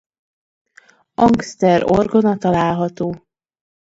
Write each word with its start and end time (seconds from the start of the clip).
Angster 1.13 1.83
orgona 1.91 2.37
található. 2.37 3.25